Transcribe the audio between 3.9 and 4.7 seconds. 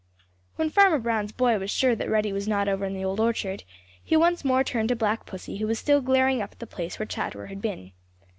he once more